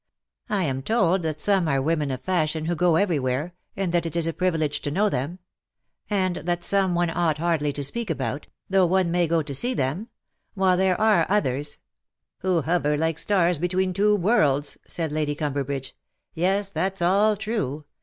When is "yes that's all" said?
16.33-17.35